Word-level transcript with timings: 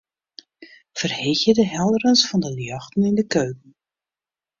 Ferheegje 0.97 1.53
de 1.59 1.65
helderens 1.73 2.23
fan 2.29 2.43
de 2.45 2.51
ljochten 2.59 3.07
yn 3.09 3.17
de 3.19 3.25
keuken. 3.33 3.71